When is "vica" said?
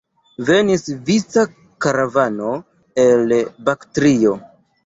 1.09-1.43